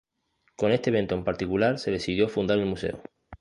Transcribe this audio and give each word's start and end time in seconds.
Con 0.55 0.71
este 0.71 0.89
evento 0.89 1.13
en 1.13 1.23
particular, 1.23 1.77
se 1.77 1.91
decidió 1.91 2.25
a 2.25 2.29
fundar 2.29 2.57
el 2.57 2.65
museo. 2.65 3.03